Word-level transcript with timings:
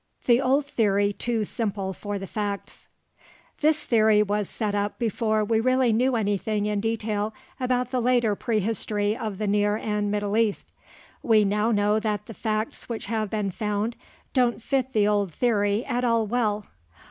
THE 0.25 0.41
OLD 0.41 0.65
THEORY 0.65 1.13
TOO 1.13 1.43
SIMPLE 1.43 1.93
FOR 1.93 2.17
THE 2.17 2.25
FACTS 2.25 2.87
This 3.59 3.83
theory 3.83 4.23
was 4.23 4.49
set 4.49 4.73
up 4.73 4.97
before 4.97 5.45
we 5.45 5.59
really 5.59 5.93
knew 5.93 6.15
anything 6.15 6.65
in 6.65 6.79
detail 6.79 7.35
about 7.59 7.91
the 7.91 8.01
later 8.01 8.33
prehistory 8.33 9.15
of 9.15 9.37
the 9.37 9.45
Near 9.45 9.77
and 9.77 10.09
Middle 10.09 10.35
East. 10.35 10.73
We 11.21 11.45
now 11.45 11.69
know 11.71 11.99
that 11.99 12.25
the 12.25 12.33
facts 12.33 12.89
which 12.89 13.05
have 13.05 13.29
been 13.29 13.51
found 13.51 13.95
don't 14.33 14.59
fit 14.59 14.93
the 14.93 15.07
old 15.07 15.31
theory 15.31 15.85
at 15.85 16.03
all 16.03 16.25
well. 16.25 16.65